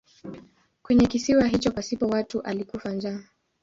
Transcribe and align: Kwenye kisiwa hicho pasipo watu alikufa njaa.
Kwenye 0.81 1.07
kisiwa 1.07 1.47
hicho 1.47 1.71
pasipo 1.71 2.05
watu 2.07 2.41
alikufa 2.41 2.89
njaa. 2.91 3.19